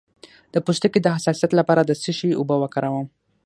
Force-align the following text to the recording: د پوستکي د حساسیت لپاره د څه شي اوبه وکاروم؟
د 0.53 0.55
پوستکي 0.65 0.99
د 1.03 1.07
حساسیت 1.15 1.51
لپاره 1.59 1.81
د 1.85 1.91
څه 2.01 2.11
شي 2.17 2.29
اوبه 2.39 2.55
وکاروم؟ 2.59 3.07